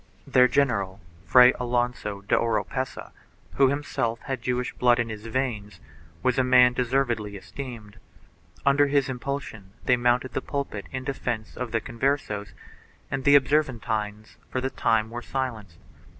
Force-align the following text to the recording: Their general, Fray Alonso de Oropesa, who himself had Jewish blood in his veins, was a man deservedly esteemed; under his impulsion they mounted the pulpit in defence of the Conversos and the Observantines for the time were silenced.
Their 0.25 0.47
general, 0.47 0.99
Fray 1.25 1.53
Alonso 1.59 2.21
de 2.21 2.35
Oropesa, 2.35 3.11
who 3.57 3.67
himself 3.69 4.19
had 4.21 4.41
Jewish 4.41 4.73
blood 4.73 4.97
in 4.97 5.09
his 5.09 5.27
veins, 5.27 5.79
was 6.23 6.39
a 6.39 6.43
man 6.43 6.73
deservedly 6.73 7.35
esteemed; 7.35 7.99
under 8.65 8.87
his 8.87 9.09
impulsion 9.09 9.73
they 9.85 9.97
mounted 9.97 10.33
the 10.33 10.41
pulpit 10.41 10.87
in 10.91 11.03
defence 11.03 11.55
of 11.55 11.71
the 11.71 11.79
Conversos 11.79 12.53
and 13.11 13.25
the 13.25 13.35
Observantines 13.35 14.37
for 14.49 14.59
the 14.59 14.71
time 14.71 15.11
were 15.11 15.21
silenced. 15.21 15.77